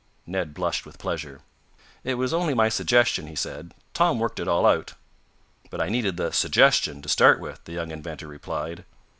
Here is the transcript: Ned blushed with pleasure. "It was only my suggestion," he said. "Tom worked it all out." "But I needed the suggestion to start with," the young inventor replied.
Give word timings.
Ned 0.25 0.55
blushed 0.55 0.83
with 0.83 0.97
pleasure. 0.97 1.41
"It 2.03 2.15
was 2.15 2.33
only 2.33 2.55
my 2.55 2.69
suggestion," 2.69 3.27
he 3.27 3.35
said. 3.35 3.75
"Tom 3.93 4.17
worked 4.17 4.39
it 4.39 4.47
all 4.47 4.65
out." 4.65 4.95
"But 5.69 5.79
I 5.79 5.89
needed 5.89 6.17
the 6.17 6.31
suggestion 6.31 7.03
to 7.03 7.07
start 7.07 7.39
with," 7.39 7.63
the 7.65 7.73
young 7.73 7.91
inventor 7.91 8.25
replied. 8.27 8.83